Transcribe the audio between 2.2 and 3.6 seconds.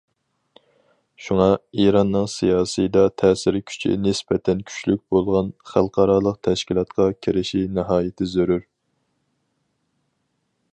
سىياسىيدا تەسىر